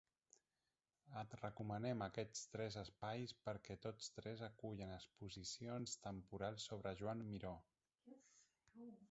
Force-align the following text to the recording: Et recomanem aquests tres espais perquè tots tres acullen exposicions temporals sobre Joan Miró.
Et 1.21 1.33
recomanem 1.41 2.01
aquests 2.05 2.41
tres 2.55 2.77
espais 2.83 3.33
perquè 3.49 3.77
tots 3.85 4.09
tres 4.17 4.43
acullen 4.49 4.95
exposicions 4.97 5.95
temporals 6.09 6.67
sobre 6.73 6.97
Joan 7.03 7.25
Miró. 7.31 7.55